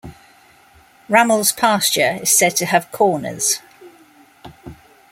Ramel's 1.09 1.51
pasture 1.51 2.17
is 2.23 2.35
said 2.35 2.55
to 2.55 2.65
have 2.65 2.91
corners. 2.91 3.59